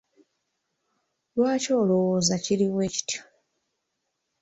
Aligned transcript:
Lwaki 1.35 1.69
olowooza 1.81 2.35
kiri 2.43 2.65
bwekityo? 2.73 3.21